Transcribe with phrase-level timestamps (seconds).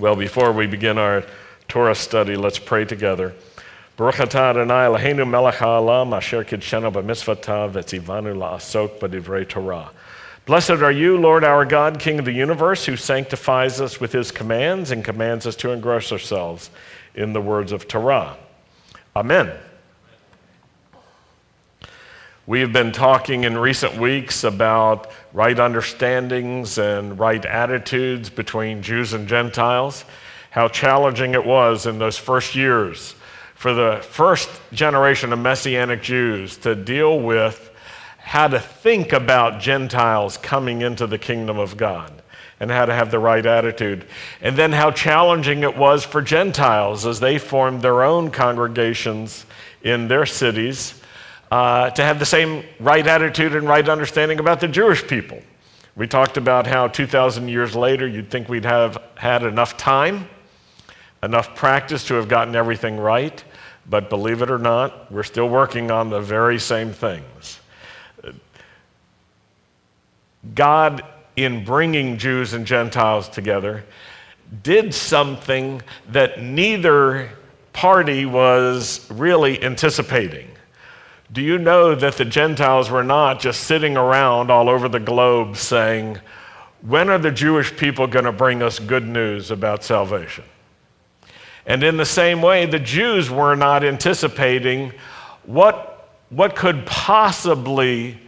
[0.00, 1.24] Well, before we begin our
[1.68, 3.32] Torah study, let's pray together.
[3.96, 9.92] Baruch atah Adonai Eloheinu melech ha'olam asher kidshenu v'tzivanu la'asok b'divrei Torah.
[10.46, 14.32] Blessed are you, Lord our God, King of the universe, who sanctifies us with his
[14.32, 16.70] commands and commands us to engross ourselves
[17.14, 18.36] in the words of Torah.
[19.14, 19.52] Amen.
[22.46, 29.14] We have been talking in recent weeks about right understandings and right attitudes between Jews
[29.14, 30.04] and Gentiles,
[30.50, 33.14] how challenging it was in those first years
[33.54, 37.70] for the first generation of Messianic Jews to deal with
[38.18, 42.12] how to think about Gentiles coming into the kingdom of God
[42.60, 44.04] and how to have the right attitude.
[44.42, 49.46] And then how challenging it was for Gentiles as they formed their own congregations
[49.82, 51.00] in their cities
[51.54, 55.40] uh, to have the same right attitude and right understanding about the Jewish people.
[55.94, 60.28] We talked about how 2,000 years later, you'd think we'd have had enough time,
[61.22, 63.44] enough practice to have gotten everything right.
[63.88, 67.60] But believe it or not, we're still working on the very same things.
[70.56, 71.04] God,
[71.36, 73.84] in bringing Jews and Gentiles together,
[74.64, 77.30] did something that neither
[77.72, 80.48] party was really anticipating.
[81.32, 85.56] Do you know that the Gentiles were not just sitting around all over the globe
[85.56, 86.18] saying,
[86.82, 90.44] When are the Jewish people going to bring us good news about salvation?
[91.66, 94.92] And in the same way, the Jews were not anticipating
[95.44, 98.18] what, what could possibly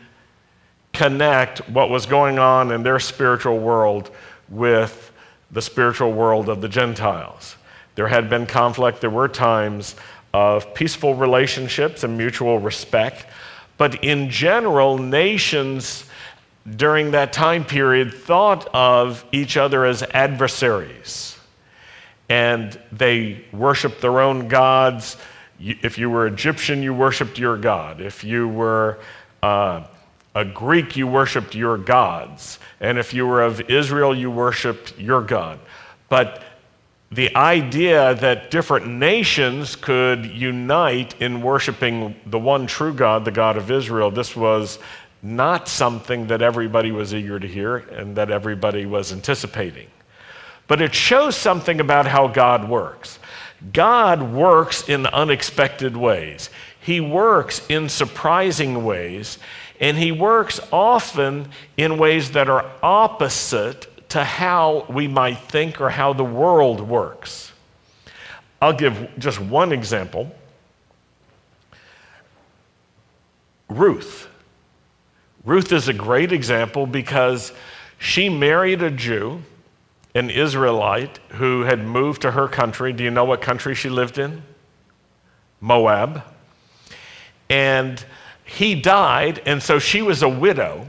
[0.93, 4.11] connect what was going on in their spiritual world
[4.49, 5.13] with
[5.51, 7.57] the spiritual world of the Gentiles.
[7.95, 9.97] There had been conflict, there were times
[10.37, 13.25] of peaceful relationships and mutual respect.
[13.79, 16.05] But in general, nations
[16.77, 21.39] during that time period thought of each other as adversaries.
[22.29, 25.17] And they worshiped their own gods.
[25.59, 28.03] If you were Egyptian, you worshiped your God.
[28.03, 28.99] If you were
[29.43, 29.85] uh,
[30.35, 32.59] a Greek, you worshiped your gods.
[32.79, 35.61] And if you were of Israel, you worshiped your God.
[36.11, 36.43] But
[37.13, 43.57] the idea that different nations could unite in worshiping the one true God, the God
[43.57, 44.79] of Israel, this was
[45.23, 49.89] not something that everybody was eager to hear and that everybody was anticipating.
[50.69, 53.19] But it shows something about how God works.
[53.73, 56.51] God works in unexpected ways,
[56.81, 59.39] He works in surprising ways,
[59.81, 65.91] and He works often in ways that are opposite to how we might think or
[65.91, 67.53] how the world works.
[68.61, 70.35] I'll give just one example
[73.69, 74.29] Ruth.
[75.45, 77.53] Ruth is a great example because
[77.99, 79.43] she married a Jew,
[80.15, 82.93] an Israelite, who had moved to her country.
[82.93, 84.43] Do you know what country she lived in?
[85.61, 86.23] Moab.
[87.49, 88.05] And
[88.45, 90.87] he died, and so she was a widow.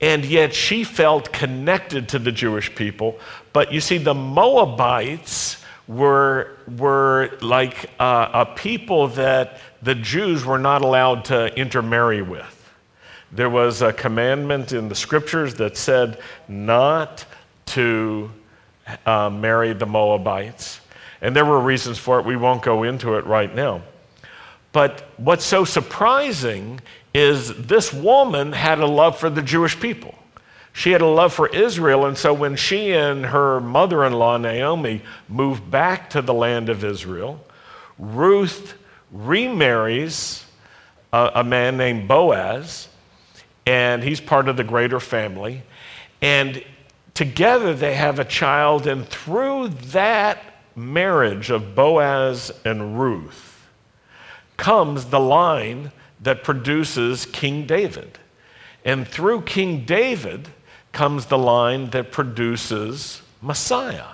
[0.00, 3.18] And yet she felt connected to the Jewish people.
[3.52, 10.82] But you see, the Moabites were, were like a people that the Jews were not
[10.82, 12.52] allowed to intermarry with.
[13.32, 16.18] There was a commandment in the scriptures that said
[16.48, 17.24] not
[17.66, 18.30] to
[19.04, 20.80] uh, marry the Moabites.
[21.20, 22.26] And there were reasons for it.
[22.26, 23.82] We won't go into it right now.
[24.72, 26.80] But what's so surprising
[27.16, 30.14] is this woman had a love for the Jewish people.
[30.74, 34.36] She had a love for Israel, and so when she and her mother in law,
[34.36, 37.42] Naomi, moved back to the land of Israel,
[37.98, 38.74] Ruth
[39.10, 40.44] remarries
[41.10, 42.88] a, a man named Boaz,
[43.64, 45.62] and he's part of the greater family.
[46.20, 46.62] And
[47.14, 50.38] together they have a child, and through that
[50.76, 53.66] marriage of Boaz and Ruth
[54.58, 55.92] comes the line
[56.26, 58.18] that produces King David.
[58.84, 60.48] And through King David
[60.90, 64.08] comes the line that produces Messiah.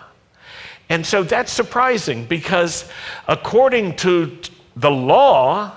[0.90, 2.86] And so that's surprising because
[3.26, 4.36] according to
[4.76, 5.72] the law,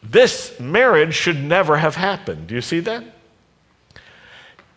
[0.00, 2.46] this marriage should never have happened.
[2.46, 3.02] Do you see that?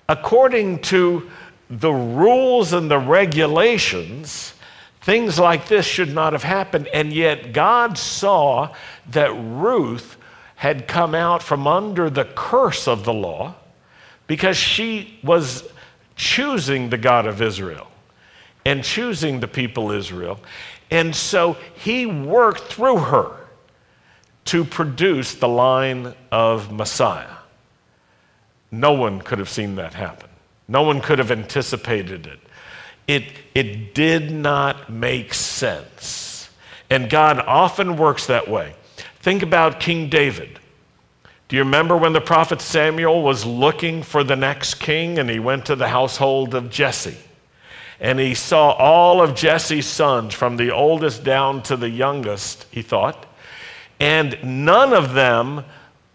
[0.10, 1.30] According to
[1.70, 4.56] the rules and the regulations,
[5.02, 6.88] things like this should not have happened.
[6.88, 8.74] And yet God saw
[9.12, 10.18] that Ruth
[10.58, 13.56] had come out from under the curse of the law
[14.26, 15.70] because she was
[16.16, 17.88] choosing the God of Israel
[18.66, 20.40] and choosing the people Israel.
[20.90, 23.38] And so he worked through her
[24.46, 27.36] to produce the line of Messiah.
[28.72, 30.30] No one could have seen that happen.
[30.68, 32.40] No one could have anticipated it.
[33.06, 36.50] it, it did not make sense.
[36.90, 38.74] And God often works that way.
[39.20, 40.60] Think about King David.
[41.48, 45.40] Do you remember when the prophet Samuel was looking for the next king and he
[45.40, 47.18] went to the household of Jesse?
[48.00, 52.82] And he saw all of Jesse's sons, from the oldest down to the youngest, he
[52.82, 53.26] thought.
[54.00, 55.64] And none of them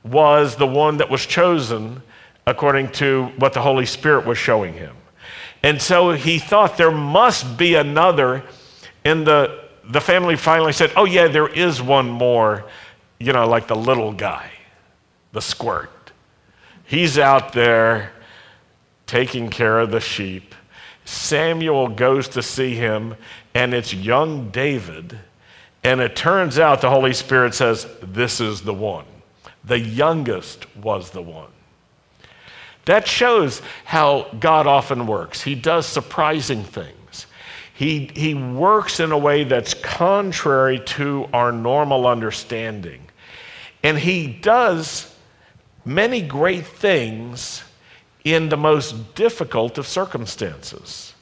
[0.04, 2.02] was the one that was chosen
[2.46, 4.94] according to what the Holy Spirit was showing him.
[5.62, 8.42] And so he thought there must be another.
[9.04, 12.64] And the, the family finally said, Oh, yeah, there is one more,
[13.22, 14.50] you know, like the little guy
[15.32, 16.12] the squirt.
[16.84, 18.12] He's out there
[19.06, 20.54] taking care of the sheep.
[21.04, 23.16] Samuel goes to see him,
[23.54, 25.18] and it's young David.
[25.82, 29.06] And it turns out the Holy Spirit says, This is the one.
[29.64, 31.50] The youngest was the one.
[32.84, 35.42] That shows how God often works.
[35.42, 37.26] He does surprising things.
[37.74, 43.00] He, he works in a way that's contrary to our normal understanding.
[43.82, 45.14] And he does
[45.84, 47.64] many great things
[48.24, 51.14] in the most difficult of circumstances.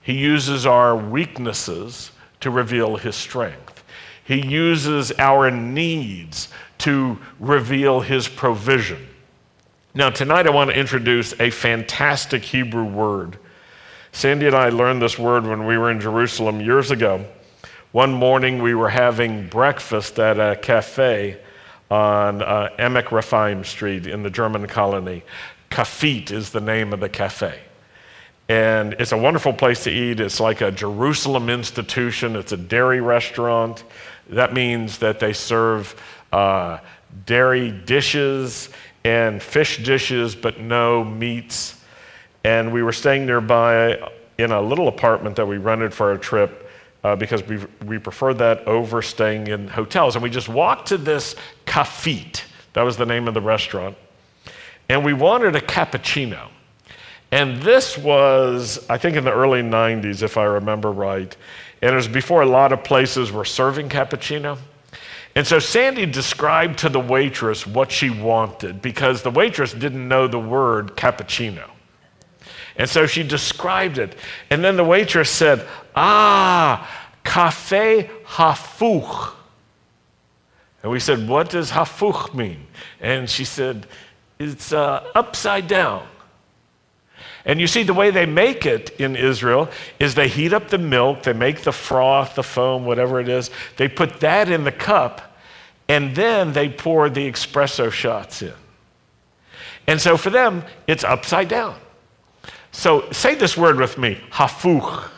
[0.00, 2.10] He uses our weaknesses
[2.40, 3.84] to reveal his strength.
[4.24, 6.48] He uses our needs
[6.78, 9.08] to reveal his provision.
[9.94, 13.38] Now, tonight I want to introduce a fantastic Hebrew word.
[14.10, 17.26] Sandy and I learned this word when we were in Jerusalem years ago.
[17.92, 21.38] One morning we were having breakfast at a cafe
[21.92, 25.22] on uh, Emek Street in the German colony.
[25.70, 27.60] Kafit is the name of the cafe.
[28.48, 30.18] And it's a wonderful place to eat.
[30.18, 33.84] It's like a Jerusalem institution, it's a dairy restaurant.
[34.30, 35.94] That means that they serve
[36.32, 36.78] uh,
[37.26, 38.70] dairy dishes
[39.04, 41.78] and fish dishes, but no meats.
[42.42, 46.61] And we were staying nearby in a little apartment that we rented for a trip
[47.04, 50.14] uh, because we, we prefer that over staying in hotels.
[50.14, 51.34] And we just walked to this
[51.66, 52.42] Kafit,
[52.74, 53.96] that was the name of the restaurant,
[54.88, 56.48] and we wanted a cappuccino.
[57.30, 61.34] And this was, I think, in the early 90s, if I remember right.
[61.80, 64.58] And it was before a lot of places were serving cappuccino.
[65.34, 70.28] And so Sandy described to the waitress what she wanted because the waitress didn't know
[70.28, 71.71] the word cappuccino.
[72.76, 74.16] And so she described it.
[74.50, 79.34] And then the waitress said, Ah, cafe hafuch.
[80.82, 82.66] And we said, What does hafuch mean?
[83.00, 83.86] And she said,
[84.38, 86.06] It's uh, upside down.
[87.44, 90.78] And you see, the way they make it in Israel is they heat up the
[90.78, 94.72] milk, they make the froth, the foam, whatever it is, they put that in the
[94.72, 95.36] cup,
[95.88, 98.54] and then they pour the espresso shots in.
[99.88, 101.76] And so for them, it's upside down.
[102.72, 105.08] So say this word with me hafuch.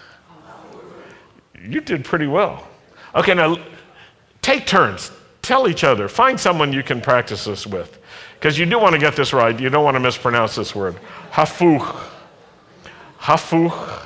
[1.62, 2.68] You did pretty well.
[3.14, 3.56] Okay, now
[4.42, 5.10] take turns.
[5.40, 6.08] Tell each other.
[6.08, 7.98] Find someone you can practice this with.
[8.34, 9.58] Because you do want to get this right.
[9.58, 10.96] You don't want to mispronounce this word.
[11.30, 11.96] Hafuch.
[13.20, 14.02] Hafuch.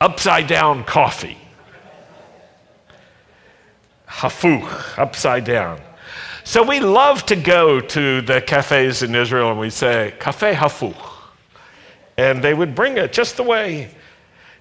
[0.00, 1.36] Upside down coffee.
[4.08, 5.80] Hafuch, upside down.
[6.50, 11.00] So we love to go to the cafes in Israel and we say, Cafe Hafuch.
[12.16, 13.94] And they would bring it just the way.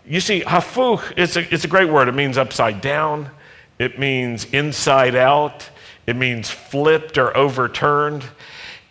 [0.06, 2.08] You see, Hafuch, it's a, it's a great word.
[2.08, 3.32] It means upside down,
[3.80, 5.68] it means inside out,
[6.06, 8.24] it means flipped or overturned,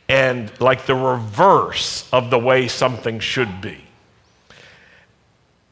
[0.08, 3.78] and like the reverse of the way something should be.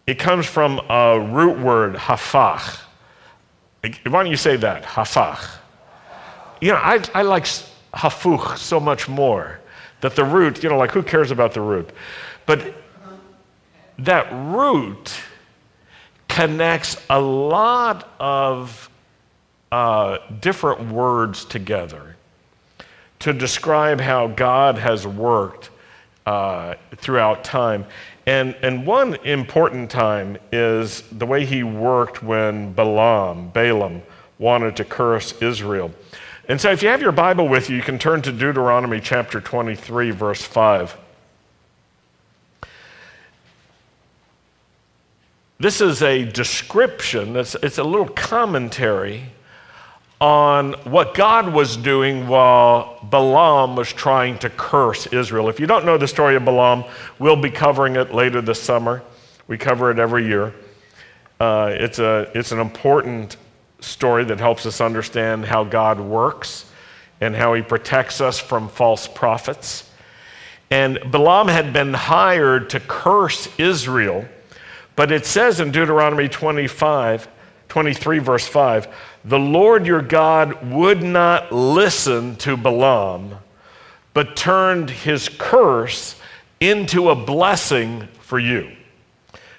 [0.06, 2.82] It comes from a root word, hafach.
[3.82, 4.84] Why don't you say that?
[4.84, 5.58] Hafach
[6.60, 7.44] you know, I, I like
[7.94, 9.60] hafuch so much more.
[10.00, 11.90] That the root, you know, like who cares about the root?
[12.44, 12.74] But
[13.98, 15.14] that root
[16.28, 18.90] connects a lot of
[19.72, 22.16] uh, different words together
[23.20, 25.70] to describe how God has worked
[26.26, 27.86] uh, throughout time.
[28.26, 34.02] And, and one important time is the way he worked when Balaam, Balaam,
[34.38, 35.90] wanted to curse Israel.
[36.48, 39.40] And so, if you have your Bible with you, you can turn to Deuteronomy chapter
[39.40, 40.96] 23, verse 5.
[45.58, 49.24] This is a description, it's, it's a little commentary
[50.20, 55.48] on what God was doing while Balaam was trying to curse Israel.
[55.48, 56.84] If you don't know the story of Balaam,
[57.18, 59.02] we'll be covering it later this summer.
[59.48, 60.54] We cover it every year.
[61.40, 63.36] Uh, it's, a, it's an important
[63.86, 66.66] story that helps us understand how God works
[67.20, 69.88] and how he protects us from false prophets.
[70.70, 74.26] And Balaam had been hired to curse Israel,
[74.96, 77.28] but it says in Deuteronomy 25,
[77.68, 78.88] 23, verse 5,
[79.24, 83.36] the Lord your God would not listen to Balaam,
[84.12, 86.20] but turned his curse
[86.60, 88.75] into a blessing for you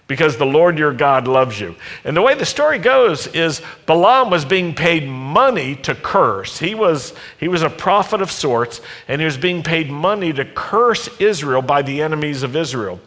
[0.07, 1.75] because the Lord your God loves you.
[2.03, 6.57] And the way the story goes is Balaam was being paid money to curse.
[6.59, 10.45] He was, he was a prophet of sorts, and he was being paid money to
[10.45, 12.99] curse Israel by the enemies of Israel.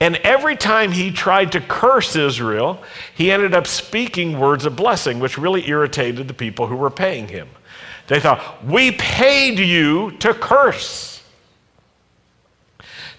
[0.00, 2.80] And every time he tried to curse Israel,
[3.16, 7.26] he ended up speaking words of blessing, which really irritated the people who were paying
[7.26, 7.48] him.
[8.06, 11.20] They thought, We paid you to curse.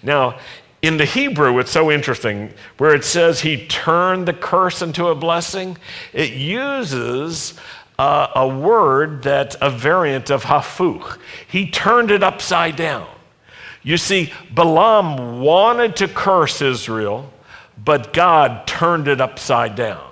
[0.02, 0.38] Now,
[0.82, 5.14] in the Hebrew, it's so interesting where it says he turned the curse into a
[5.14, 5.76] blessing.
[6.14, 7.54] It uses
[7.98, 11.18] uh, a word that's a variant of hafuch.
[11.46, 13.06] He turned it upside down.
[13.82, 17.30] You see, Balaam wanted to curse Israel,
[17.82, 20.06] but God turned it upside down.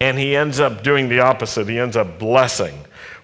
[0.00, 1.68] And he ends up doing the opposite.
[1.68, 2.74] He ends up blessing.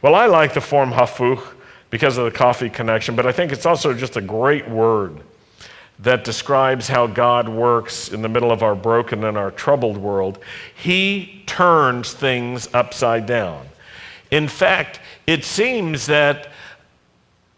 [0.03, 1.43] Well, I like the form hafuch
[1.91, 5.21] because of the coffee connection, but I think it's also just a great word
[6.01, 10.39] that describes how God works in the middle of our broken and our troubled world,
[10.75, 13.67] He turns things upside down.
[14.31, 16.49] In fact, it seems that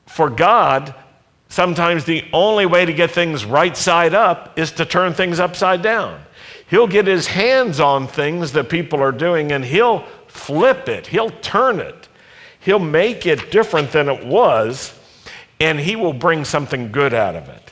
[0.06, 0.94] for God,
[1.48, 5.82] sometimes the only way to get things right side up is to turn things upside
[5.82, 6.20] down.
[6.68, 11.30] He'll get his hands on things that people are doing and he'll flip it, he'll
[11.30, 12.08] turn it,
[12.60, 14.98] he'll make it different than it was,
[15.60, 17.67] and he will bring something good out of it.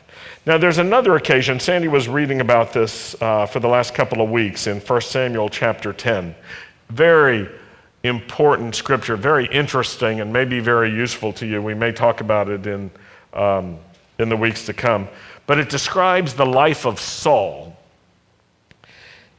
[0.47, 1.59] Now, there's another occasion.
[1.59, 5.49] Sandy was reading about this uh, for the last couple of weeks in 1 Samuel
[5.49, 6.37] chapter 10.
[6.89, 7.49] Very
[8.05, 11.61] important scripture, very interesting, and maybe very useful to you.
[11.61, 12.93] We may talk about it in,
[13.33, 13.79] um,
[14.21, 15.09] in the weeks to come.
[15.49, 17.77] But it describes the life of Saul.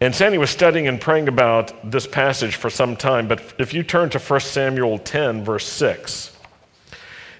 [0.01, 3.29] And Sandy was studying and praying about this passage for some time.
[3.29, 6.35] But if you turn to 1 Samuel 10, verse 6,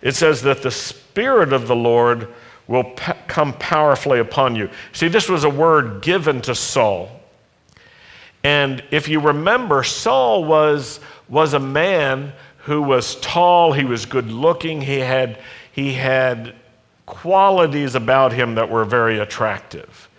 [0.01, 2.29] it says that the Spirit of the Lord
[2.67, 4.69] will p- come powerfully upon you.
[4.91, 7.09] See, this was a word given to Saul.
[8.43, 14.31] And if you remember, Saul was, was a man who was tall, he was good
[14.31, 15.39] looking, he had,
[15.71, 16.53] he had
[17.05, 20.09] qualities about him that were very attractive.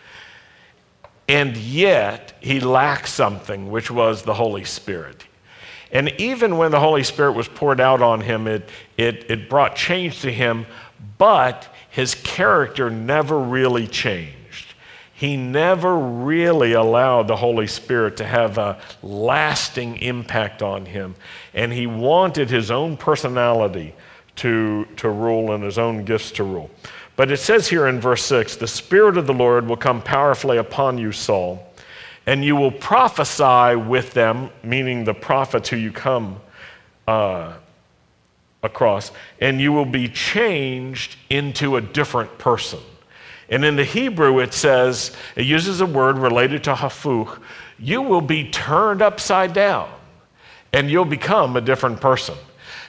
[1.28, 5.26] And yet, he lacked something, which was the Holy Spirit.
[5.92, 9.76] And even when the Holy Spirit was poured out on him, it, it, it brought
[9.76, 10.66] change to him,
[11.18, 14.74] but his character never really changed.
[15.14, 21.16] He never really allowed the Holy Spirit to have a lasting impact on him.
[21.54, 23.94] And he wanted his own personality
[24.36, 26.70] to, to rule and his own gifts to rule.
[27.16, 30.58] But it says here in verse 6 the Spirit of the Lord will come powerfully
[30.58, 31.66] upon you, Saul,
[32.26, 36.40] and you will prophesy with them, meaning the prophets who you come
[37.08, 37.54] uh,
[38.62, 42.80] across, and you will be changed into a different person.
[43.48, 47.40] And in the Hebrew, it says, it uses a word related to hafuch,
[47.78, 49.88] you will be turned upside down
[50.72, 52.34] and you'll become a different person.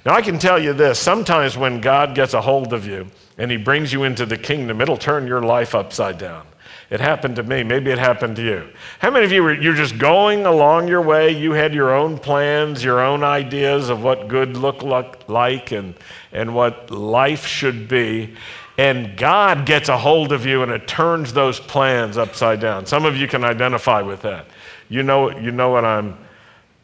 [0.05, 3.07] Now, I can tell you this sometimes when God gets a hold of you
[3.37, 6.45] and he brings you into the kingdom, it'll turn your life upside down.
[6.89, 7.61] It happened to me.
[7.61, 8.67] Maybe it happened to you.
[8.97, 11.29] How many of you were you're just going along your way?
[11.29, 15.93] You had your own plans, your own ideas of what good looked like and,
[16.31, 18.35] and what life should be.
[18.79, 22.87] And God gets a hold of you and it turns those plans upside down.
[22.87, 24.47] Some of you can identify with that.
[24.87, 26.17] You know, you know what I'm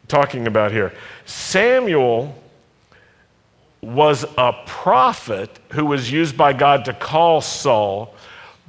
[0.06, 0.92] talking about here.
[1.24, 2.40] Samuel
[3.82, 8.14] was a prophet who was used by God to call Saul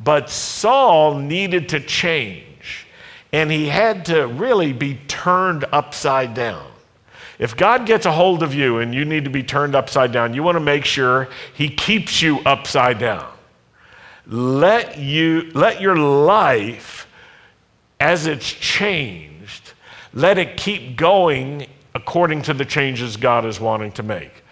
[0.04, 2.88] but Saul needed to change,
[3.32, 6.72] and he had to really be turned upside down.
[7.40, 10.34] If God gets a hold of you and you need to be turned upside down,
[10.34, 13.32] you want to make sure he keeps you upside down.
[14.26, 17.08] Let you let your life
[18.00, 19.74] as it's changed,
[20.14, 24.44] let it keep going according to the changes God is wanting to make.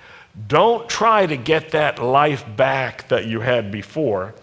[0.48, 4.34] Don't try to get that life back that you had before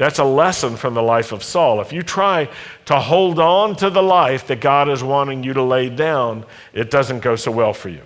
[0.00, 1.82] that's a lesson from the life of Saul.
[1.82, 2.48] If you try
[2.86, 6.90] to hold on to the life that God is wanting you to lay down, it
[6.90, 8.00] doesn't go so well for you.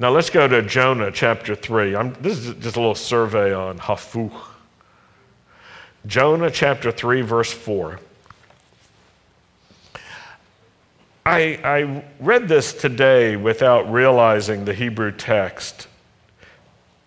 [0.00, 1.94] Now let's go to Jonah chapter 3.
[1.94, 4.34] I'm, this is just a little survey on Hafuch.
[6.04, 8.00] Jonah chapter 3, verse 4.
[11.24, 15.87] I, I read this today without realizing the Hebrew text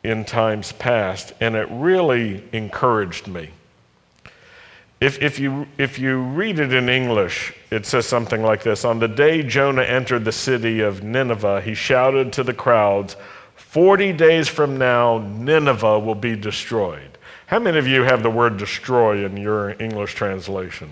[0.03, 3.51] in times past, and it really encouraged me.
[5.00, 9.00] If, if, you, if you read it in English, it says something like this On
[9.00, 13.15] the day Jonah entered the city of Nineveh, he shouted to the crowds,
[13.55, 17.17] 40 days from now, Nineveh will be destroyed.
[17.48, 20.89] How many of you have the word destroy in your English translation?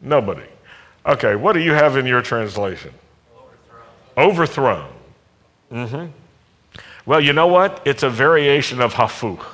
[0.00, 0.46] Nobody.
[1.06, 2.92] Okay, what do you have in your translation?
[4.16, 4.28] Overthrown.
[4.30, 4.92] Overthrown.
[5.72, 6.21] Mm-hmm.
[7.04, 7.82] Well, you know what?
[7.84, 9.44] It's a variation of hafuch.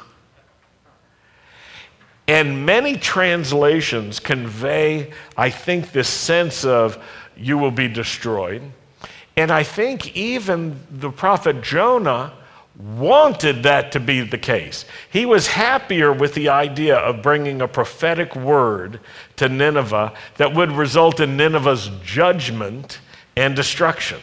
[2.27, 7.03] And many translations convey, I think, this sense of
[7.37, 8.63] you will be destroyed.
[9.37, 12.35] And I think even the prophet Jonah
[12.77, 14.85] wanted that to be the case.
[15.11, 19.01] He was happier with the idea of bringing a prophetic word
[19.37, 23.01] to Nineveh that would result in Nineveh's judgment
[23.37, 24.21] and destruction.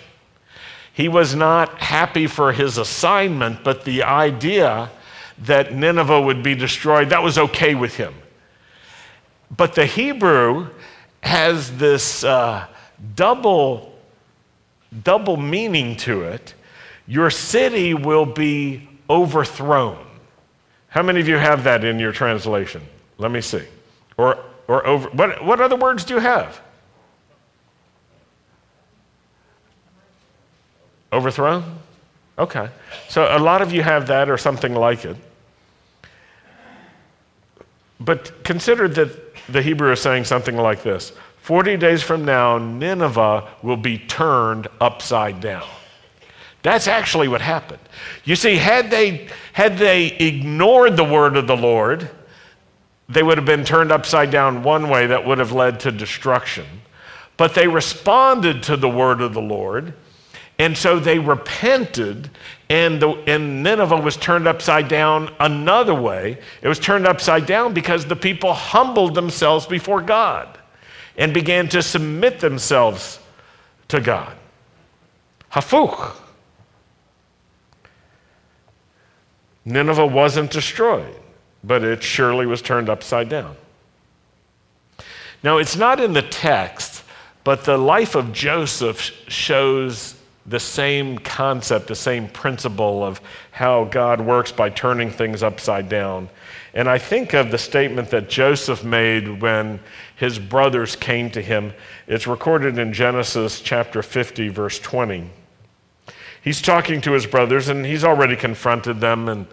[0.96, 4.90] He was not happy for his assignment, but the idea
[5.40, 8.14] that Nineveh would be destroyed, that was okay with him.
[9.56, 10.70] But the Hebrew
[11.22, 12.68] has this uh,
[13.14, 13.94] double
[15.04, 16.54] double meaning to it.
[17.08, 20.06] Your city will be overthrown.
[20.88, 22.82] How many of you have that in your translation?
[23.18, 23.64] Let me see.
[24.18, 26.62] Or, or over, what, what other words do you have?
[31.16, 31.80] Overthrown?
[32.38, 32.70] Okay.
[33.08, 35.16] So a lot of you have that or something like it.
[38.00, 43.48] But consider that the Hebrew is saying something like this 40 days from now, Nineveh
[43.62, 45.68] will be turned upside down.
[46.62, 47.82] That's actually what happened.
[48.24, 52.10] You see, had they, had they ignored the word of the Lord,
[53.08, 56.66] they would have been turned upside down one way that would have led to destruction.
[57.38, 59.94] But they responded to the word of the Lord,
[60.58, 62.30] and so they repented,
[62.70, 66.38] and, the, and Nineveh was turned upside down another way.
[66.62, 70.58] It was turned upside down because the people humbled themselves before God
[71.18, 73.20] and began to submit themselves
[73.90, 74.34] to God.
[75.52, 76.16] Hafuch.
[79.66, 81.16] Nineveh wasn't destroyed,
[81.64, 83.56] but it surely was turned upside down.
[85.44, 87.04] Now, it's not in the text,
[87.44, 90.15] but the life of Joseph shows
[90.46, 93.20] the same concept, the same principle of
[93.52, 96.30] how God works by turning things upside down.
[96.74, 99.80] And I think of the statement that Joseph made when
[100.16, 101.74] his brothers came to him.
[102.08, 105.30] It's recorded in Genesis chapter 50, verse 20.
[106.44, 109.48] He's talking to his brothers, and he's already confronted them, and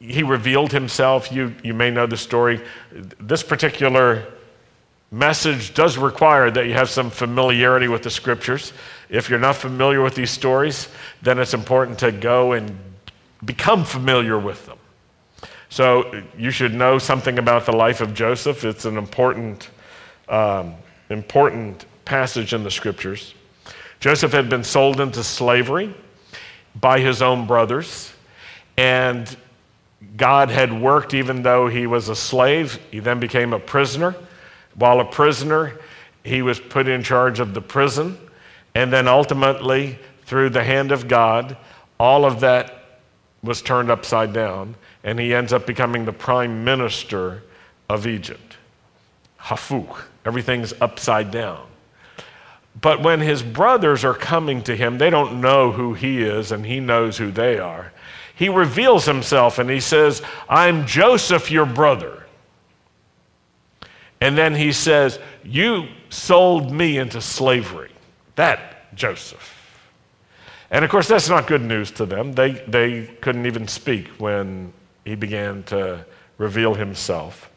[0.00, 1.30] he revealed himself.
[1.30, 2.60] You, you may know the story.
[3.20, 4.33] This particular
[5.14, 8.72] message does require that you have some familiarity with the scriptures.
[9.08, 10.88] If you're not familiar with these stories,
[11.22, 12.76] then it's important to go and
[13.44, 14.78] become familiar with them.
[15.68, 18.64] So you should know something about the life of Joseph.
[18.64, 19.70] It's an important,
[20.28, 20.74] um,
[21.10, 23.34] important passage in the scriptures.
[24.00, 25.94] Joseph had been sold into slavery
[26.74, 28.12] by his own brothers,
[28.76, 29.36] and
[30.16, 32.80] God had worked even though he was a slave.
[32.90, 34.14] He then became a prisoner.
[34.74, 35.78] While a prisoner,
[36.22, 38.18] he was put in charge of the prison,
[38.74, 41.56] and then ultimately, through the hand of God,
[41.98, 43.00] all of that
[43.42, 47.42] was turned upside down and he ends up becoming the prime minister
[47.88, 48.56] of Egypt.
[49.38, 51.66] Hafuch, everything's upside down.
[52.80, 56.66] But when his brothers are coming to him, they don't know who he is, and
[56.66, 57.92] he knows who they are.
[58.34, 62.23] He reveals himself and he says, I'm Joseph, your brother.
[64.24, 67.90] And then he says, You sold me into slavery.
[68.36, 69.50] That Joseph.
[70.70, 72.32] And of course, that's not good news to them.
[72.32, 74.72] They, they couldn't even speak when
[75.04, 76.06] he began to
[76.38, 77.50] reveal himself.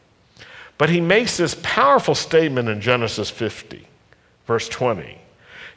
[0.77, 3.88] But he makes this powerful statement in Genesis 50,
[4.45, 5.19] verse 20.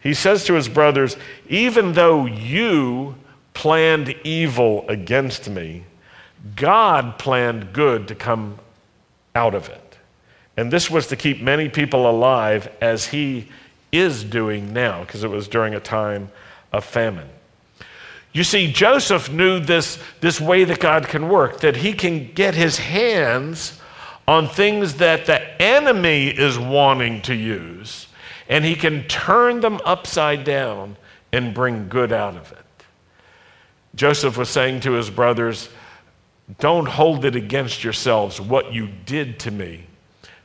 [0.03, 1.16] He says to his brothers,
[1.48, 3.14] Even though you
[3.55, 5.85] planned evil against me,
[6.57, 8.59] God planned good to come
[9.37, 9.89] out of it.
[10.61, 13.49] And this was to keep many people alive as he
[13.90, 16.31] is doing now, because it was during a time
[16.70, 17.31] of famine.
[18.35, 22.55] You see, Joseph knew this, this way that God can work, that he can get
[22.55, 23.81] his hands
[24.29, 28.07] on things that the enemy is wanting to use,
[28.46, 30.99] and he can turn them upside down
[31.33, 32.85] and bring good out of it.
[33.94, 35.70] Joseph was saying to his brothers,
[36.59, 39.87] Don't hold it against yourselves what you did to me,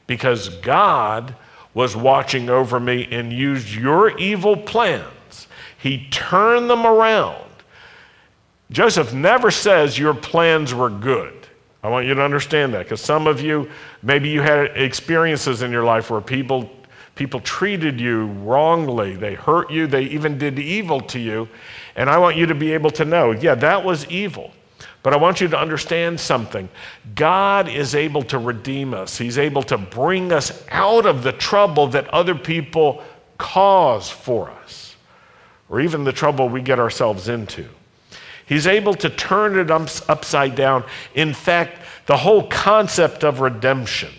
[0.08, 1.36] because God
[1.74, 5.48] was watching over me and used your evil plans.
[5.78, 7.46] He turned them around
[8.72, 11.34] Joseph never says your plans were good.
[11.84, 13.70] I want you to understand that because some of you,
[14.02, 16.70] maybe you had experiences in your life where people,
[17.14, 19.16] people treated you wrongly.
[19.16, 21.48] They hurt you, they even did evil to you.
[21.96, 24.52] And I want you to be able to know yeah, that was evil.
[25.06, 26.68] But I want you to understand something.
[27.14, 31.86] God is able to redeem us, He's able to bring us out of the trouble
[31.90, 33.04] that other people
[33.38, 34.96] cause for us,
[35.70, 37.68] or even the trouble we get ourselves into.
[38.48, 40.84] He's able to turn it upside down.
[41.14, 44.12] In fact, the whole concept of redemption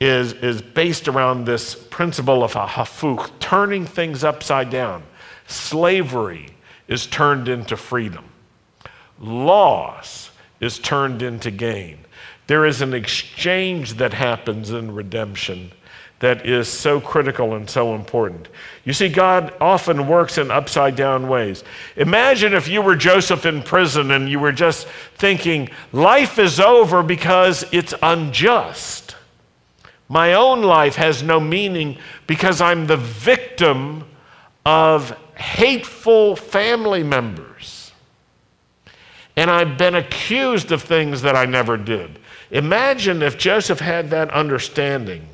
[0.00, 5.02] is, is based around this principle of a hafuch, turning things upside down.
[5.46, 6.50] Slavery
[6.88, 8.26] is turned into freedom,
[9.20, 10.30] loss
[10.60, 11.98] is turned into gain.
[12.46, 15.72] There is an exchange that happens in redemption
[16.20, 18.48] that is so critical and so important.
[18.84, 21.64] You see, God often works in upside down ways.
[21.96, 27.02] Imagine if you were Joseph in prison and you were just thinking, life is over
[27.02, 29.16] because it's unjust.
[30.08, 34.04] My own life has no meaning because I'm the victim
[34.66, 37.79] of hateful family members.
[39.40, 42.18] And I've been accused of things that I never did.
[42.50, 45.26] Imagine if Joseph had that understanding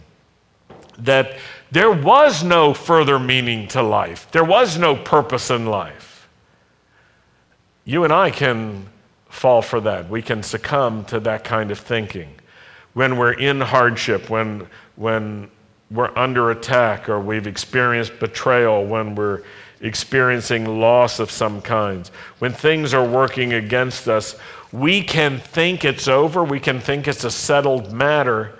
[0.98, 1.36] that
[1.72, 6.28] there was no further meaning to life, there was no purpose in life.
[7.84, 8.86] You and I can
[9.28, 10.08] fall for that.
[10.08, 12.28] We can succumb to that kind of thinking.
[12.92, 15.50] When we're in hardship, when, when
[15.90, 19.42] we're under attack, or we've experienced betrayal, when we're
[19.80, 22.08] experiencing loss of some kinds,
[22.38, 24.36] when things are working against us,
[24.72, 28.54] we can think it's over, we can think it's a settled matter,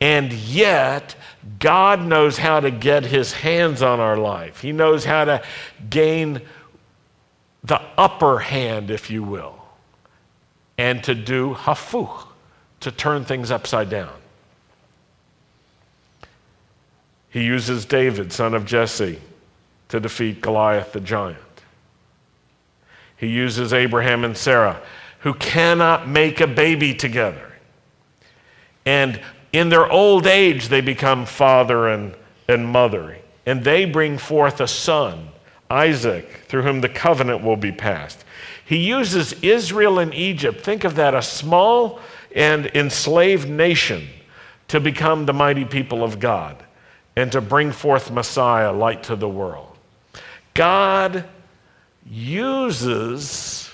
[0.00, 1.14] and yet
[1.58, 4.60] God knows how to get his hands on our life.
[4.60, 5.42] He knows how to
[5.88, 6.42] gain
[7.64, 9.56] the upper hand, if you will,
[10.76, 12.26] and to do hafuch,
[12.80, 14.12] to turn things upside down.
[17.30, 19.20] He uses David, son of Jesse,
[19.92, 21.36] to defeat Goliath the giant.
[23.14, 24.80] He uses Abraham and Sarah,
[25.18, 27.52] who cannot make a baby together.
[28.86, 29.20] And
[29.52, 32.14] in their old age, they become father and,
[32.48, 35.28] and mother, and they bring forth a son,
[35.68, 38.24] Isaac, through whom the covenant will be passed.
[38.64, 42.00] He uses Israel and Egypt, think of that, a small
[42.34, 44.08] and enslaved nation,
[44.68, 46.64] to become the mighty people of God
[47.14, 49.71] and to bring forth Messiah, light to the world.
[50.54, 51.24] God
[52.04, 53.70] uses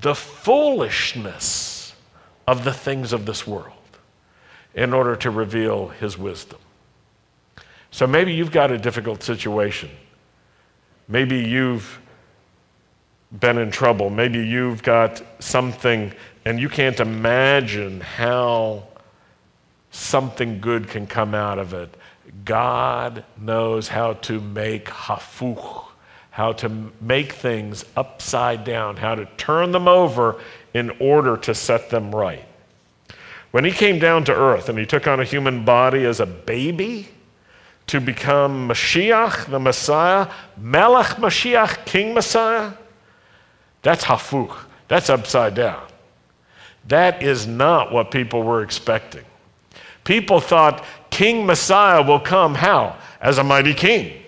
[0.00, 1.94] the foolishness
[2.46, 3.72] of the things of this world
[4.74, 6.58] in order to reveal his wisdom.
[7.90, 9.90] So maybe you've got a difficult situation.
[11.08, 12.00] Maybe you've
[13.38, 14.10] been in trouble.
[14.10, 16.12] Maybe you've got something
[16.44, 18.88] and you can't imagine how
[19.90, 21.94] something good can come out of it.
[22.44, 25.84] God knows how to make hafuch,
[26.34, 26.68] how to
[27.00, 30.40] make things upside down, how to turn them over
[30.74, 32.44] in order to set them right.
[33.52, 36.26] When he came down to earth and he took on a human body as a
[36.26, 37.06] baby
[37.86, 42.72] to become Mashiach, the Messiah, Melech Mashiach, King Messiah,
[43.82, 44.56] that's hafuch.
[44.88, 45.86] That's upside down.
[46.88, 49.24] That is not what people were expecting.
[50.02, 52.96] People thought King Messiah will come how?
[53.20, 54.23] As a mighty king.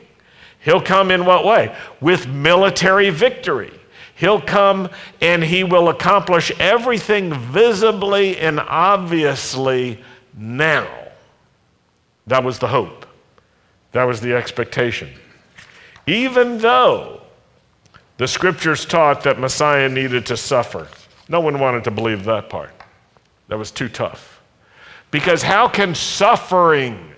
[0.67, 1.75] He'll come in what way?
[2.01, 3.73] With military victory.
[4.17, 10.03] He'll come and he will accomplish everything visibly and obviously
[10.37, 10.89] now.
[12.27, 13.07] That was the hope.
[13.93, 15.09] That was the expectation.
[16.09, 17.21] Even though
[18.17, 20.89] the scriptures taught that Messiah needed to suffer,
[21.29, 22.73] no one wanted to believe that part.
[23.47, 24.43] That was too tough.
[25.13, 27.13] Because how can suffering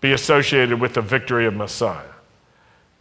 [0.00, 2.13] be associated with the victory of Messiah?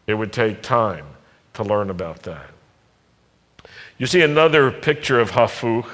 [0.07, 1.05] It would take time
[1.53, 2.49] to learn about that.
[3.97, 5.89] You see another picture of Hafuch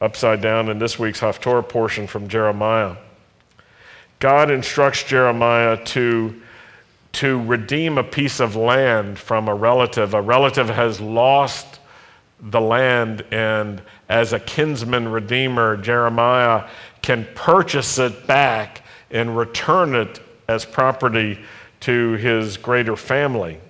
[0.00, 2.96] upside down in this week's Haftorah portion from Jeremiah.
[4.18, 6.40] God instructs Jeremiah to,
[7.12, 10.14] to redeem a piece of land from a relative.
[10.14, 11.80] A relative has lost
[12.40, 16.68] the land, and as a kinsman redeemer, Jeremiah
[17.02, 21.38] can purchase it back and return it as property
[21.84, 23.60] to his greater family.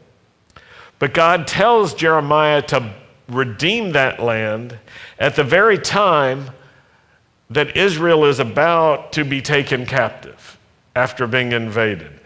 [1.00, 2.94] But God tells Jeremiah to
[3.28, 4.78] redeem that land
[5.18, 6.50] at the very time
[7.50, 10.56] that Israel is about to be taken captive
[10.94, 12.20] after being invaded.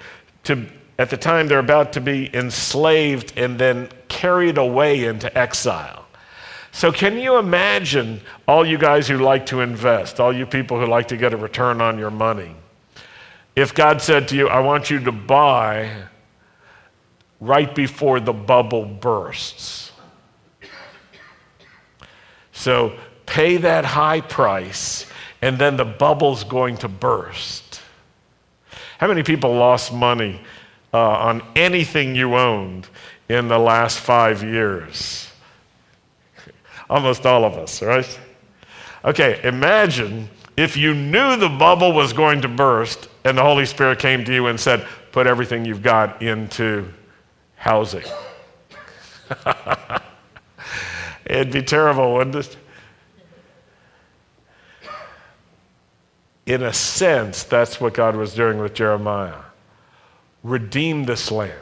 [0.44, 0.66] To,
[0.98, 6.04] at the time they're about to be enslaved and then carried away into exile.
[6.70, 10.86] So, can you imagine all you guys who like to invest, all you people who
[10.86, 12.54] like to get a return on your money,
[13.58, 15.90] if God said to you, I want you to buy
[17.40, 19.90] right before the bubble bursts?
[22.52, 25.06] So, pay that high price,
[25.42, 27.80] and then the bubble's going to burst.
[28.98, 30.40] How many people lost money
[30.94, 32.88] uh, on anything you owned
[33.28, 35.28] in the last five years?
[36.88, 38.20] Almost all of us, right?
[39.04, 43.98] Okay, imagine if you knew the bubble was going to burst and the Holy Spirit
[43.98, 46.88] came to you and said, Put everything you've got into
[47.56, 48.04] housing.
[51.26, 52.56] It'd be terrible, wouldn't it?
[56.46, 59.34] In a sense, that's what God was doing with Jeremiah.
[60.42, 61.52] Redeem this land.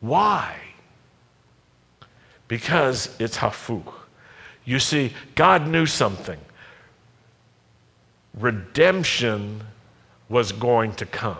[0.00, 0.54] Why?
[2.46, 3.92] Because it's hafuch.
[4.64, 6.38] You see, God knew something.
[8.34, 9.62] Redemption
[10.28, 11.38] was going to come.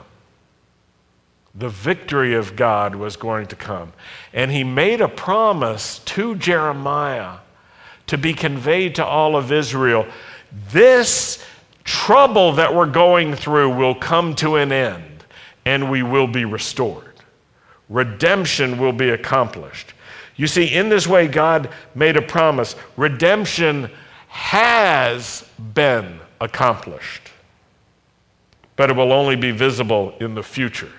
[1.54, 3.92] The victory of God was going to come.
[4.32, 7.38] And he made a promise to Jeremiah
[8.06, 10.06] to be conveyed to all of Israel.
[10.70, 11.44] This
[11.84, 15.24] trouble that we're going through will come to an end
[15.64, 17.14] and we will be restored.
[17.88, 19.94] Redemption will be accomplished.
[20.36, 22.76] You see, in this way, God made a promise.
[22.96, 23.90] Redemption
[24.28, 27.30] has been accomplished,
[28.76, 30.92] but it will only be visible in the future.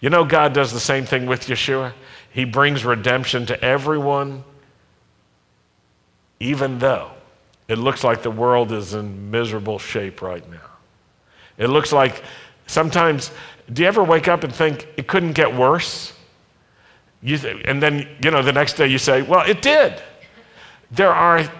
[0.00, 1.92] You know, God does the same thing with Yeshua.
[2.30, 4.44] He brings redemption to everyone,
[6.40, 7.12] even though
[7.68, 10.70] it looks like the world is in miserable shape right now.
[11.58, 12.22] It looks like
[12.66, 13.30] sometimes,
[13.72, 16.12] do you ever wake up and think it couldn't get worse?
[17.22, 20.00] You, and then, you know, the next day you say, well, it did.
[20.90, 21.50] There are,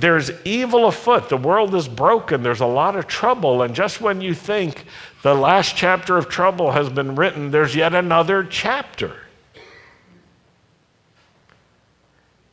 [0.00, 1.28] there's evil afoot.
[1.28, 2.42] The world is broken.
[2.42, 3.62] There's a lot of trouble.
[3.62, 4.84] And just when you think
[5.22, 9.16] the last chapter of trouble has been written, there's yet another chapter.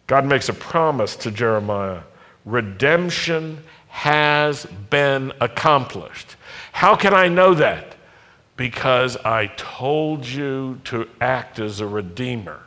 [0.07, 2.01] God makes a promise to Jeremiah
[2.45, 6.35] redemption has been accomplished.
[6.73, 7.95] How can I know that?
[8.57, 12.61] because I told you to act as a redeemer.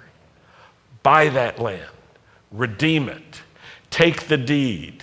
[1.03, 1.89] Buy that land,
[2.51, 3.43] redeem it,
[3.91, 5.03] take the deed,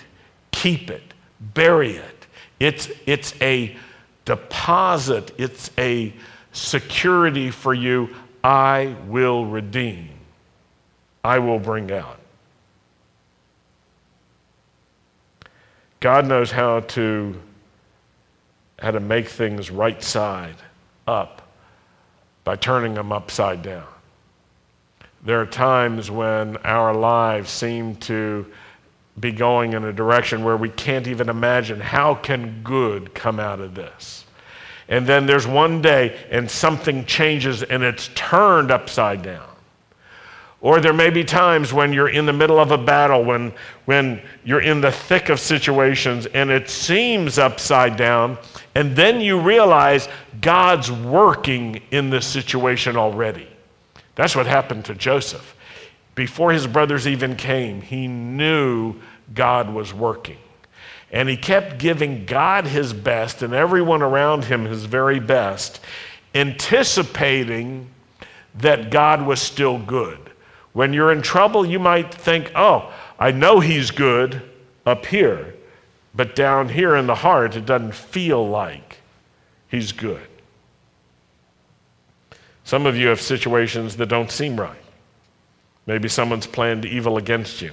[0.50, 2.26] keep it, bury it.
[2.58, 3.76] It's, it's a
[4.24, 6.12] deposit, it's a
[6.52, 8.14] security for you.
[8.42, 10.10] I will redeem,
[11.24, 12.18] I will bring out.
[16.00, 17.40] God knows how to,
[18.78, 20.56] how to make things right side
[21.06, 21.42] up
[22.44, 23.86] by turning them upside down.
[25.24, 28.46] There are times when our lives seem to
[29.18, 33.60] be going in a direction where we can't even imagine how can good come out
[33.60, 34.24] of this.
[34.88, 39.48] And then there's one day and something changes and it's turned upside down.
[40.60, 43.52] Or there may be times when you're in the middle of a battle, when,
[43.84, 48.38] when you're in the thick of situations and it seems upside down,
[48.74, 50.08] and then you realize
[50.40, 53.48] God's working in this situation already.
[54.14, 55.55] That's what happened to Joseph.
[56.16, 58.96] Before his brothers even came, he knew
[59.32, 60.38] God was working.
[61.12, 65.80] And he kept giving God his best and everyone around him his very best,
[66.34, 67.88] anticipating
[68.56, 70.18] that God was still good.
[70.72, 74.42] When you're in trouble, you might think, oh, I know he's good
[74.84, 75.54] up here.
[76.12, 78.86] But down here in the heart, it doesn't feel like
[79.68, 80.26] He's good.
[82.64, 84.78] Some of you have situations that don't seem right.
[85.86, 87.72] Maybe someone's planned evil against you.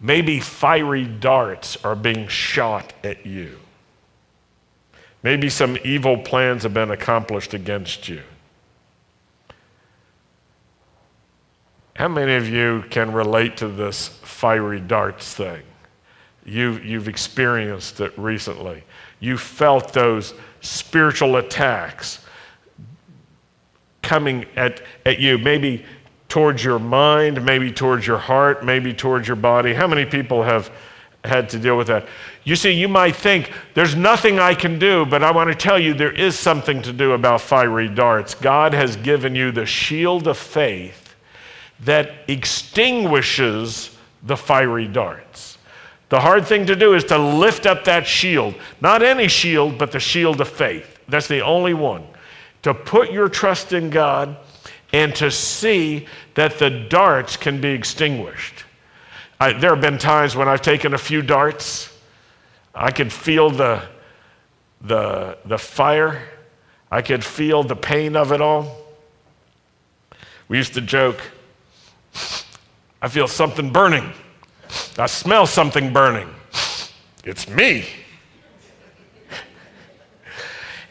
[0.00, 3.58] Maybe fiery darts are being shot at you.
[5.22, 8.20] Maybe some evil plans have been accomplished against you.
[11.94, 15.62] How many of you can relate to this fiery darts thing?
[16.44, 18.82] You, you've experienced it recently.
[19.20, 22.18] You felt those spiritual attacks
[24.02, 25.84] coming at, at you, maybe
[26.28, 29.74] towards your mind, maybe towards your heart, maybe towards your body.
[29.74, 30.70] How many people have
[31.24, 32.06] had to deal with that?
[32.44, 35.78] You see, you might think, there's nothing I can do, but I want to tell
[35.78, 38.34] you there is something to do about fiery darts.
[38.34, 41.14] God has given you the shield of faith
[41.80, 45.58] that extinguishes the fiery darts.
[46.08, 48.54] The hard thing to do is to lift up that shield.
[48.80, 50.98] Not any shield, but the shield of faith.
[51.08, 52.06] That's the only one.
[52.62, 54.36] To put your trust in God
[54.94, 58.62] and to see that the darts can be extinguished.
[59.40, 61.92] I, there have been times when I've taken a few darts.
[62.72, 63.82] I could feel the,
[64.82, 66.22] the, the fire.
[66.92, 68.84] I could feel the pain of it all.
[70.46, 71.20] We used to joke,
[73.02, 74.12] I feel something burning.
[74.96, 76.32] I smell something burning.
[77.24, 77.84] It's me.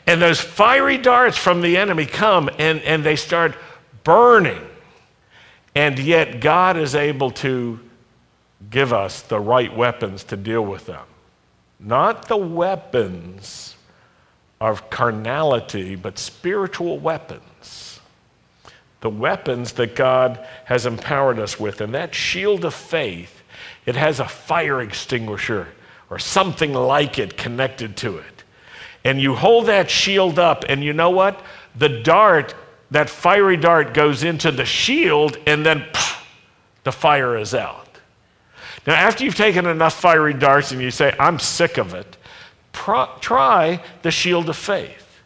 [0.05, 3.55] And those fiery darts from the enemy come and, and they start
[4.03, 4.61] burning.
[5.75, 7.79] And yet, God is able to
[8.69, 11.05] give us the right weapons to deal with them.
[11.79, 13.75] Not the weapons
[14.61, 17.99] of carnality, but spiritual weapons.
[19.01, 21.81] The weapons that God has empowered us with.
[21.81, 23.43] And that shield of faith,
[23.85, 25.67] it has a fire extinguisher
[26.09, 28.33] or something like it connected to it
[29.03, 31.41] and you hold that shield up, and you know what?
[31.75, 32.55] The dart,
[32.93, 36.23] that fiery dart, goes into the shield, and then pff,
[36.83, 37.89] the fire is out.
[38.85, 42.17] Now, after you've taken enough fiery darts and you say, I'm sick of it,
[42.71, 45.21] pro- try the shield of faith.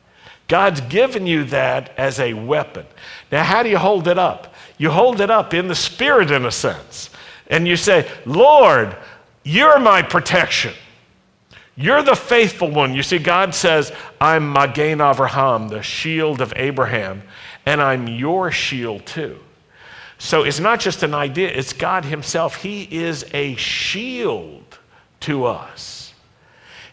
[0.48, 2.86] God's given you that as a weapon.
[3.32, 4.54] Now, how do you hold it up?
[4.78, 7.10] You hold it up in the spirit, in a sense,
[7.48, 8.96] and you say, Lord,
[9.44, 10.74] you're my protection.
[11.76, 12.96] You're the faithful one.
[12.96, 17.22] You see, God says, I'm Magen Avraham, the shield of Abraham,
[17.68, 19.38] and I'm your shield too.
[20.18, 22.56] So it's not just an idea, it's God Himself.
[22.56, 24.80] He is a shield
[25.22, 26.14] to us.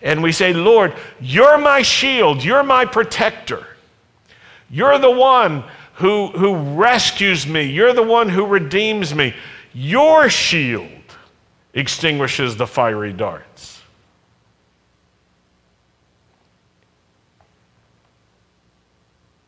[0.03, 3.69] And we say, Lord, you're my shield, you're my protector.
[4.69, 5.63] You're the one
[5.95, 9.33] who, who rescues me, you're the one who redeems me.
[9.73, 10.91] Your shield
[11.73, 13.74] extinguishes the fiery darts.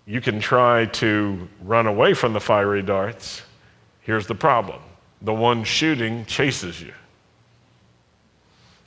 [0.07, 3.43] You can try to run away from the fiery darts.
[4.01, 4.81] Here's the problem
[5.21, 6.93] the one shooting chases you.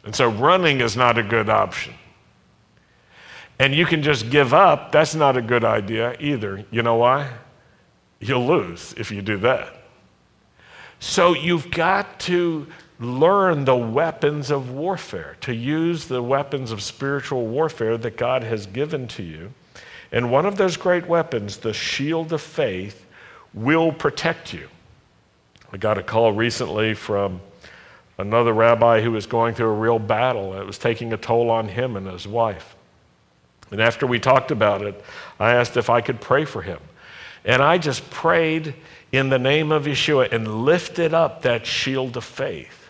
[0.06, 1.94] And so running is not a good option.
[3.60, 4.94] And you can just give up.
[4.94, 6.64] That's not a good idea either.
[6.72, 7.30] You know why?
[8.22, 9.76] You'll lose if you do that.
[11.00, 12.68] So you've got to
[13.00, 18.66] learn the weapons of warfare, to use the weapons of spiritual warfare that God has
[18.66, 19.54] given to you.
[20.12, 23.06] And one of those great weapons, the shield of faith,
[23.54, 24.68] will protect you.
[25.72, 27.42] I got a call recently from
[28.18, 30.60] another rabbi who was going through a real battle.
[30.60, 32.76] It was taking a toll on him and his wife.
[33.72, 35.00] And after we talked about it,
[35.40, 36.80] I asked if I could pray for him.
[37.46, 38.74] And I just prayed
[39.12, 42.90] in the name of Yeshua and lifted up that shield of faith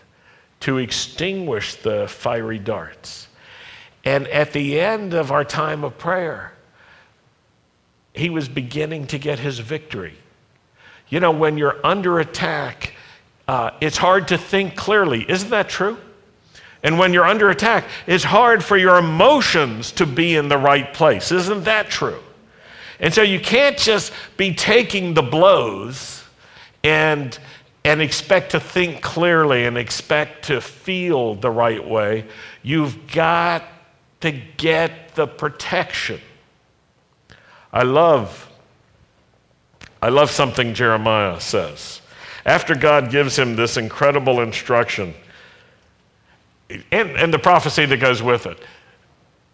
[0.60, 3.28] to extinguish the fiery darts.
[4.04, 6.52] And at the end of our time of prayer,
[8.20, 10.14] he was beginning to get his victory.
[11.08, 12.94] You know, when you're under attack,
[13.48, 15.28] uh, it's hard to think clearly.
[15.28, 15.98] Isn't that true?
[16.82, 20.92] And when you're under attack, it's hard for your emotions to be in the right
[20.94, 21.32] place.
[21.32, 22.20] Isn't that true?
[23.00, 26.22] And so you can't just be taking the blows
[26.84, 27.36] and,
[27.84, 32.26] and expect to think clearly and expect to feel the right way.
[32.62, 33.64] You've got
[34.20, 36.20] to get the protection.
[37.72, 38.50] I love
[40.02, 42.00] I love something Jeremiah says.
[42.46, 45.14] After God gives him this incredible instruction,
[46.70, 48.58] and, and the prophecy that goes with it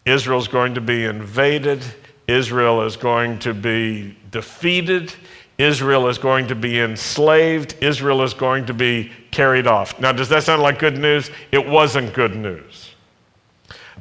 [0.05, 1.85] Israel's going to be invaded,
[2.29, 5.13] Israel is going to be defeated,
[5.59, 9.99] Israel is going to be enslaved, Israel is going to be carried off.
[9.99, 11.31] Now, does that sound like good news?
[11.51, 12.93] It wasn't good news.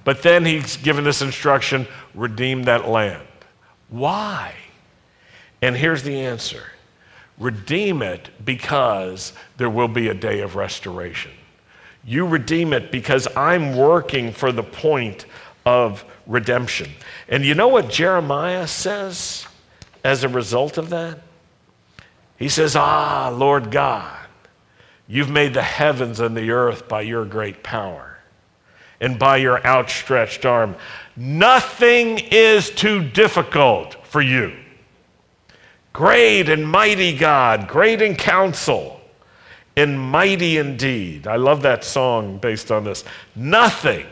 [0.03, 3.25] But then he's given this instruction redeem that land.
[3.89, 4.55] Why?
[5.61, 6.63] And here's the answer
[7.37, 11.31] redeem it because there will be a day of restoration.
[12.05, 15.25] You redeem it because I'm working for the point
[15.65, 16.91] of redemption.
[17.27, 19.47] And you know what Jeremiah says
[20.03, 21.19] as a result of that?
[22.37, 24.27] He says, Ah, Lord God,
[25.07, 28.14] you've made the heavens and the earth by your great power
[29.01, 30.75] and by your outstretched arm.
[31.15, 34.53] Nothing is too difficult for you.
[35.93, 38.99] Great and mighty God, great in counsel,
[39.77, 41.25] and mighty indeed.
[41.27, 43.05] I love that song based on this.
[43.35, 44.05] Nothing,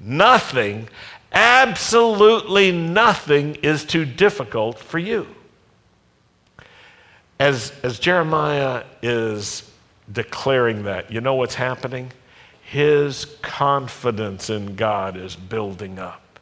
[0.00, 0.88] nothing,
[1.32, 5.26] absolutely nothing is too difficult for you.
[7.38, 9.70] As, as Jeremiah is
[10.12, 12.10] declaring that, you know what's happening?
[12.62, 16.38] His confidence in God is building up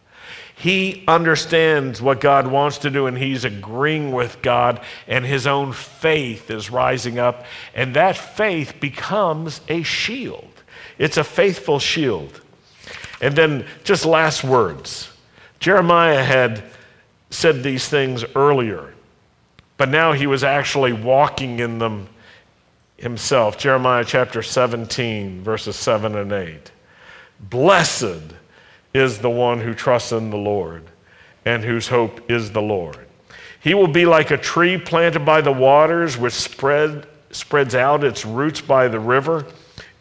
[0.55, 5.73] He understands what God wants to do and he's agreeing with God, and his own
[5.73, 7.47] faith is rising up.
[7.75, 10.53] And that faith becomes a shield.
[10.99, 12.43] It's a faithful shield.
[13.23, 15.11] And then, just last words
[15.59, 16.63] Jeremiah had
[17.31, 18.95] said these things earlier,
[19.77, 22.09] but now he was actually walking in them
[23.01, 23.59] himself.
[23.59, 26.71] Jeremiah chapter 17, verses 7 and 8.
[27.41, 28.35] Blessed
[28.93, 30.85] is the one who trusts in the Lord
[31.45, 32.99] and whose hope is the Lord.
[33.61, 38.25] He will be like a tree planted by the waters, which spread, spreads out its
[38.25, 39.47] roots by the river.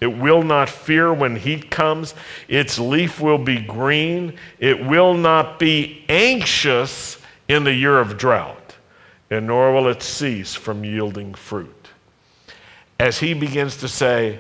[0.02, 2.14] It will not fear when heat comes.
[2.48, 4.38] Its leaf will be green.
[4.60, 8.76] It will not be anxious in the year of drought,
[9.30, 11.79] and nor will it cease from yielding fruit.
[13.00, 14.40] As he begins to say,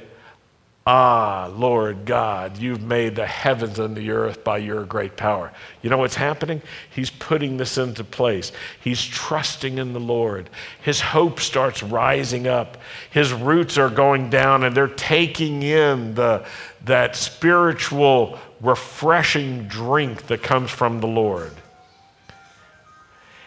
[0.91, 5.51] Ah, Lord God, you've made the heavens and the earth by your great power.
[5.83, 6.63] You know what's happening?
[6.89, 8.51] He's putting this into place.
[8.81, 10.49] He's trusting in the Lord.
[10.81, 12.77] His hope starts rising up.
[13.11, 16.43] His roots are going down and they're taking in the,
[16.85, 21.53] that spiritual, refreshing drink that comes from the Lord.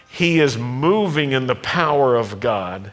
[0.09, 2.93] He is moving in the power of God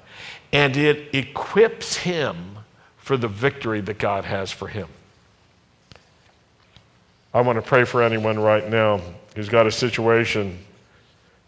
[0.51, 2.57] and it equips him
[2.97, 4.87] for the victory that God has for him.
[7.33, 9.01] I want to pray for anyone right now
[9.35, 10.57] who's got a situation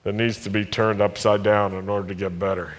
[0.04, 2.74] that needs to be turned upside down in order to get better.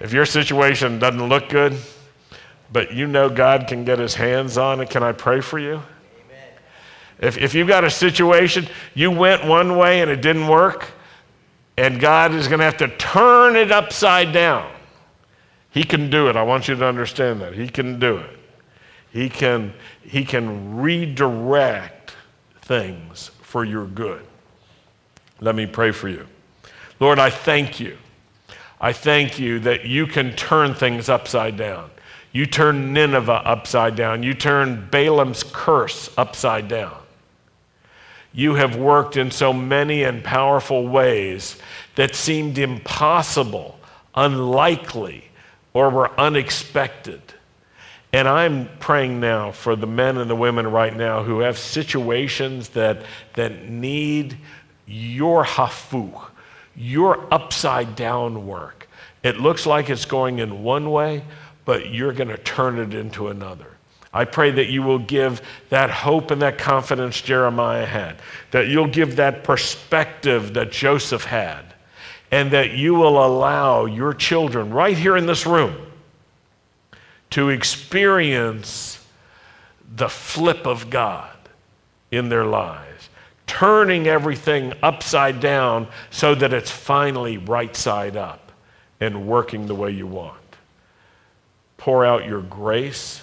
[0.00, 1.76] If your situation doesn't look good,
[2.72, 5.74] but you know God can get his hands on it, can I pray for you?
[5.74, 6.52] Amen.
[7.18, 10.92] If, if you've got a situation, you went one way and it didn't work,
[11.78, 14.68] and God is going to have to turn it upside down.
[15.70, 16.34] He can do it.
[16.34, 17.54] I want you to understand that.
[17.54, 18.38] He can do it.
[19.12, 19.72] He can,
[20.02, 22.14] he can redirect
[22.62, 24.26] things for your good.
[25.40, 26.26] Let me pray for you.
[26.98, 27.96] Lord, I thank you.
[28.80, 31.90] I thank you that you can turn things upside down.
[32.32, 34.24] You turn Nineveh upside down.
[34.24, 36.96] You turn Balaam's curse upside down.
[38.32, 41.56] You have worked in so many and powerful ways
[41.94, 43.78] that seemed impossible,
[44.14, 45.24] unlikely,
[45.72, 47.22] or were unexpected.
[48.12, 52.70] And I'm praying now for the men and the women right now who have situations
[52.70, 53.02] that,
[53.34, 54.38] that need
[54.86, 56.30] your hafuch,
[56.74, 58.88] your upside down work.
[59.22, 61.24] It looks like it's going in one way,
[61.64, 63.77] but you're going to turn it into another.
[64.12, 68.16] I pray that you will give that hope and that confidence Jeremiah had,
[68.50, 71.74] that you'll give that perspective that Joseph had
[72.30, 75.74] and that you will allow your children right here in this room
[77.30, 79.04] to experience
[79.94, 81.36] the flip of God
[82.10, 83.08] in their lives,
[83.46, 88.52] turning everything upside down so that it's finally right side up
[89.00, 90.36] and working the way you want.
[91.76, 93.22] Pour out your grace,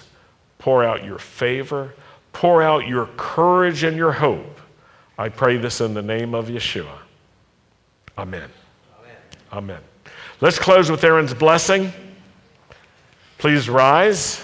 [0.66, 1.94] pour out your favor,
[2.32, 4.58] pour out your courage and your hope.
[5.16, 6.98] I pray this in the name of Yeshua.
[8.18, 8.50] Amen.
[9.52, 9.78] Amen.
[10.40, 11.92] Let's close with Aaron's blessing.
[13.38, 14.42] Please rise.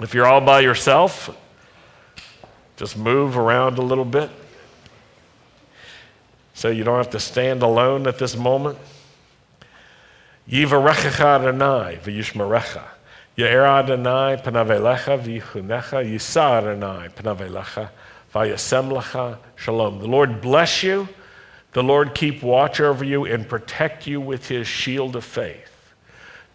[0.00, 1.30] If you're all by yourself,
[2.76, 4.28] just move around a little bit
[6.52, 8.76] so you don't have to stand alone at this moment.
[10.50, 12.82] Yivarechecha Adonai v'yishmerecha.
[13.34, 16.04] Ye'er Adonai panavelecha v'yichunecha.
[16.04, 17.88] Yisa Adonai panavelecha
[18.34, 20.00] v'yasem lecha shalom.
[20.00, 21.08] The Lord bless you.
[21.72, 25.94] The Lord keep watch over you and protect you with his shield of faith.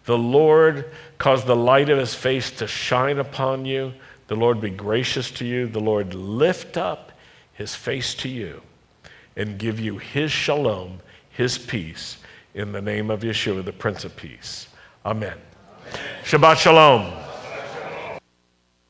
[0.04, 3.94] The Lord cause the light of his face to shine upon you.
[4.28, 5.66] The Lord be gracious to you.
[5.66, 7.10] The Lord lift up
[7.52, 8.62] his face to you
[9.36, 12.18] and give you his shalom, his peace,
[12.54, 14.68] in the name of Yeshua, the Prince of Peace.
[15.04, 15.34] Amen.
[16.24, 17.18] Shabbat Shalom.